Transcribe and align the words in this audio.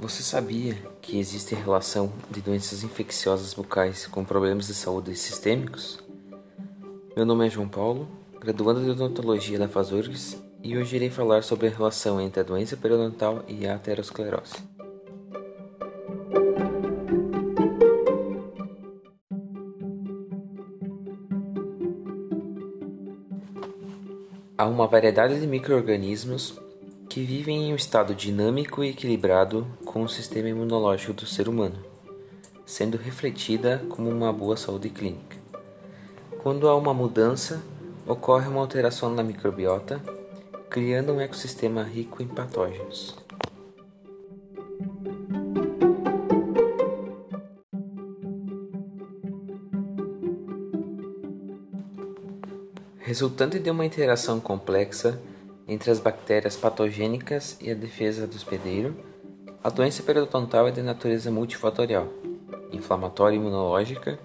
Você 0.00 0.22
sabia 0.22 0.78
que 1.02 1.18
existe 1.18 1.54
relação 1.54 2.10
de 2.30 2.40
doenças 2.40 2.82
infecciosas 2.82 3.52
bucais 3.52 4.06
com 4.06 4.24
problemas 4.24 4.66
de 4.66 4.72
saúde 4.72 5.14
sistêmicos? 5.14 5.98
Meu 7.14 7.26
nome 7.26 7.46
é 7.46 7.50
João 7.50 7.68
Paulo, 7.68 8.08
graduando 8.40 8.82
de 8.82 8.88
odontologia 8.88 9.58
da 9.58 9.68
FASURGS, 9.68 10.42
e 10.62 10.74
hoje 10.74 10.96
irei 10.96 11.10
falar 11.10 11.42
sobre 11.42 11.66
a 11.66 11.70
relação 11.70 12.18
entre 12.18 12.40
a 12.40 12.42
doença 12.42 12.78
periodontal 12.78 13.44
e 13.46 13.66
a 13.66 13.74
aterosclerose. 13.74 14.54
Há 24.56 24.64
uma 24.66 24.86
variedade 24.86 25.38
de 25.38 25.46
microorganismos 25.46 26.58
que 27.10 27.24
vivem 27.24 27.64
em 27.64 27.72
um 27.72 27.76
estado 27.76 28.14
dinâmico 28.14 28.84
e 28.84 28.90
equilibrado 28.90 29.66
com 29.84 30.04
o 30.04 30.08
sistema 30.08 30.48
imunológico 30.48 31.12
do 31.12 31.26
ser 31.26 31.48
humano, 31.48 31.74
sendo 32.64 32.96
refletida 32.96 33.84
como 33.88 34.08
uma 34.08 34.32
boa 34.32 34.56
saúde 34.56 34.88
clínica. 34.90 35.36
Quando 36.40 36.68
há 36.68 36.76
uma 36.76 36.94
mudança, 36.94 37.60
ocorre 38.06 38.46
uma 38.46 38.60
alteração 38.60 39.12
na 39.12 39.24
microbiota, 39.24 40.00
criando 40.70 41.12
um 41.12 41.20
ecossistema 41.20 41.82
rico 41.82 42.22
em 42.22 42.28
patógenos. 42.28 43.16
Resultante 53.00 53.58
de 53.58 53.68
uma 53.68 53.84
interação 53.84 54.38
complexa 54.38 55.20
entre 55.70 55.88
as 55.88 56.00
bactérias 56.00 56.56
patogênicas 56.56 57.56
e 57.60 57.70
a 57.70 57.74
defesa 57.74 58.26
do 58.26 58.34
hospedeiro, 58.34 58.96
a 59.62 59.70
doença 59.70 60.02
periodontal 60.02 60.66
é 60.66 60.72
de 60.72 60.82
natureza 60.82 61.30
multifatorial, 61.30 62.08
inflamatória 62.72 63.36
e 63.36 63.38
imunológica, 63.38 64.18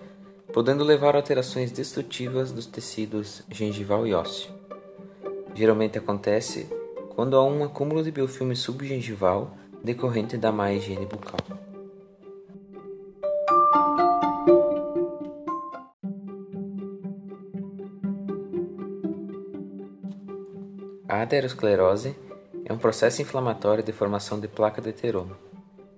podendo 0.52 0.84
levar 0.84 1.14
a 1.14 1.20
alterações 1.20 1.72
destrutivas 1.72 2.52
dos 2.52 2.66
tecidos 2.66 3.44
gengival 3.48 4.08
e 4.08 4.14
ósseo. 4.16 4.50
Geralmente 5.54 6.00
acontece 6.00 6.68
quando 7.16 7.38
há 7.38 7.44
um 7.46 7.64
acúmulo 7.64 8.02
de 8.02 8.10
biofilme 8.10 8.56
subgengival 8.56 9.56
decorrente 9.84 10.38
da 10.38 10.52
má 10.52 10.74
higiene 10.74 11.06
bucal. 11.06 11.65
A 21.08 21.22
aterosclerose 21.22 22.16
é 22.66 22.74
um 22.74 22.80
processo 22.80 23.22
inflamatório 23.22 23.84
de 23.84 23.92
formação 23.92 24.40
de 24.40 24.48
placa 24.48 24.82
de 24.82 24.92
teroma, 24.92 25.38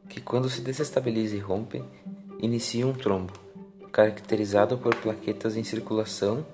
que 0.09 0.19
quando 0.19 0.49
se 0.49 0.59
desestabiliza 0.59 1.33
e 1.33 1.39
rompe, 1.39 1.81
inicia 2.41 2.86
um 2.86 2.91
trombo, 2.91 3.31
caracterizado 3.89 4.77
por 4.77 4.94
plaquetas 4.95 5.55
em 5.55 5.64
circulação 5.64 6.45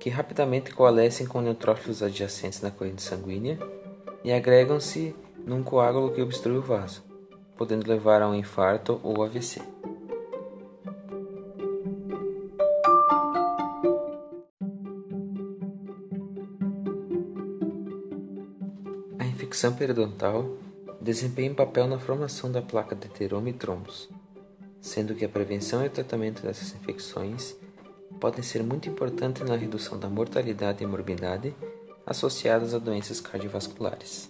que 0.00 0.10
rapidamente 0.10 0.74
coalescem 0.74 1.28
com 1.28 1.40
neutrófilos 1.40 2.02
adjacentes 2.02 2.60
na 2.60 2.72
corrente 2.72 3.02
sanguínea 3.02 3.56
e 4.24 4.32
agregam-se 4.32 5.14
num 5.46 5.62
coágulo 5.62 6.10
que 6.10 6.20
obstrui 6.20 6.58
o 6.58 6.62
vaso, 6.62 7.04
podendo 7.56 7.88
levar 7.88 8.20
a 8.20 8.28
um 8.28 8.34
infarto 8.34 9.00
ou 9.04 9.22
AVC. 9.22 9.62
Infecção 19.46 19.74
periodontal 19.74 20.56
desempenha 21.00 21.52
um 21.52 21.54
papel 21.54 21.86
na 21.86 22.00
formação 22.00 22.50
da 22.50 22.60
placa 22.60 22.96
de 22.96 23.08
teroma 23.08 23.48
e 23.48 23.52
trombos, 23.52 24.08
sendo 24.80 25.14
que 25.14 25.24
a 25.24 25.28
prevenção 25.28 25.84
e 25.84 25.86
o 25.86 25.90
tratamento 25.90 26.42
dessas 26.42 26.74
infecções 26.74 27.54
podem 28.18 28.42
ser 28.42 28.64
muito 28.64 28.88
importantes 28.88 29.48
na 29.48 29.54
redução 29.54 30.00
da 30.00 30.08
mortalidade 30.08 30.82
e 30.82 30.86
morbidade 30.86 31.54
associadas 32.04 32.74
a 32.74 32.78
doenças 32.78 33.20
cardiovasculares. 33.20 34.28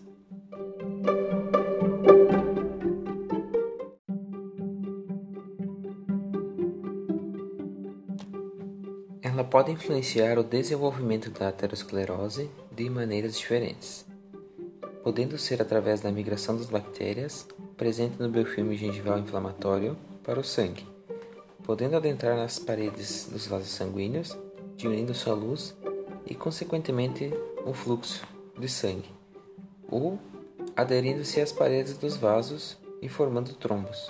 Ela 9.22 9.44
pode 9.44 9.72
influenciar 9.72 10.38
o 10.38 10.44
desenvolvimento 10.44 11.30
da 11.30 11.48
aterosclerose 11.48 12.50
de 12.70 12.90
maneiras 12.90 13.38
diferentes 13.38 14.04
podendo 15.06 15.38
ser 15.38 15.62
através 15.62 16.00
da 16.00 16.10
migração 16.10 16.56
das 16.56 16.66
bactérias 16.66 17.46
presente 17.76 18.20
no 18.20 18.28
biofilme 18.28 18.76
gengival 18.76 19.20
inflamatório 19.20 19.96
para 20.24 20.40
o 20.40 20.42
sangue, 20.42 20.84
podendo 21.62 21.94
adentrar 21.94 22.36
nas 22.36 22.58
paredes 22.58 23.28
dos 23.30 23.46
vasos 23.46 23.68
sanguíneos, 23.68 24.36
diminuindo 24.76 25.14
sua 25.14 25.32
luz 25.32 25.76
e, 26.26 26.34
consequentemente, 26.34 27.32
o 27.64 27.72
fluxo 27.72 28.26
de 28.58 28.68
sangue, 28.68 29.08
ou 29.88 30.18
aderindo-se 30.74 31.40
às 31.40 31.52
paredes 31.52 31.96
dos 31.96 32.16
vasos 32.16 32.76
e 33.00 33.08
formando 33.08 33.54
trombos, 33.54 34.08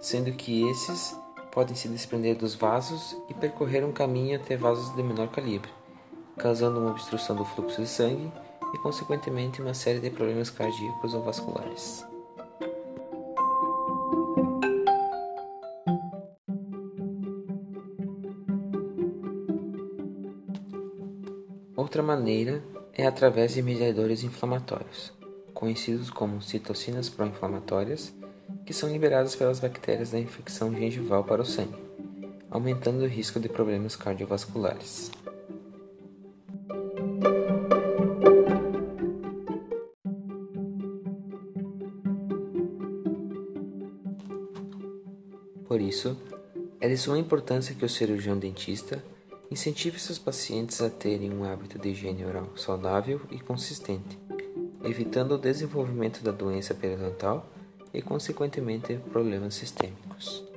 sendo 0.00 0.32
que 0.32 0.66
esses 0.70 1.14
podem 1.52 1.76
se 1.76 1.86
desprender 1.86 2.34
dos 2.34 2.54
vasos 2.54 3.14
e 3.28 3.34
percorrer 3.34 3.84
um 3.84 3.92
caminho 3.92 4.40
até 4.40 4.56
vasos 4.56 4.96
de 4.96 5.02
menor 5.02 5.28
calibre, 5.28 5.70
causando 6.38 6.80
uma 6.80 6.92
obstrução 6.92 7.36
do 7.36 7.44
fluxo 7.44 7.82
de 7.82 7.88
sangue 7.88 8.32
e, 8.72 8.78
consequentemente, 8.78 9.60
uma 9.60 9.74
série 9.74 10.00
de 10.00 10.10
problemas 10.10 10.50
cardíacos 10.50 11.14
ou 11.14 11.22
vasculares. 11.22 12.04
Outra 21.76 22.02
maneira 22.02 22.62
é 22.92 23.06
através 23.06 23.54
de 23.54 23.62
mediadores 23.62 24.22
inflamatórios, 24.22 25.12
conhecidos 25.52 26.10
como 26.10 26.40
citocinas 26.40 27.08
pró-inflamatórias, 27.08 28.14
que 28.64 28.72
são 28.72 28.88
liberadas 28.88 29.34
pelas 29.34 29.58
bactérias 29.58 30.10
da 30.10 30.18
infecção 30.18 30.72
gengival 30.72 31.24
para 31.24 31.42
o 31.42 31.44
sangue, 31.44 31.82
aumentando 32.50 33.02
o 33.02 33.08
risco 33.08 33.40
de 33.40 33.48
problemas 33.48 33.96
cardiovasculares. 33.96 35.10
Por 45.70 45.80
isso, 45.80 46.16
é 46.80 46.88
de 46.88 46.96
suma 46.96 47.16
importância 47.16 47.76
que 47.76 47.84
o 47.84 47.88
cirurgião 47.88 48.36
dentista 48.36 49.00
incentive 49.52 50.00
seus 50.00 50.18
pacientes 50.18 50.82
a 50.82 50.90
terem 50.90 51.32
um 51.32 51.44
hábito 51.44 51.78
de 51.78 51.90
higiene 51.90 52.24
oral 52.24 52.50
saudável 52.56 53.20
e 53.30 53.38
consistente, 53.38 54.18
evitando 54.82 55.36
o 55.36 55.38
desenvolvimento 55.38 56.24
da 56.24 56.32
doença 56.32 56.74
periodontal 56.74 57.48
e, 57.94 58.02
consequentemente, 58.02 58.98
problemas 59.12 59.54
sistêmicos. 59.54 60.49